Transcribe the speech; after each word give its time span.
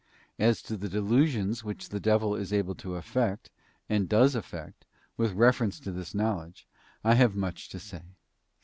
As 0.39 0.63
to 0.63 0.77
the 0.77 0.89
delusions 0.89 1.63
which 1.63 1.89
the 1.89 1.99
devil 1.99 2.33
is 2.35 2.51
able 2.51 2.73
to 2.73 2.95
effect, 2.95 3.51
and 3.87 4.09
does 4.09 4.33
effect, 4.33 4.83
with 5.15 5.33
reference 5.33 5.79
to 5.81 5.91
this 5.91 6.15
knowledge, 6.15 6.65
I 7.03 7.13
have 7.13 7.35
much 7.35 7.69
to 7.69 7.77
say. 7.79 8.01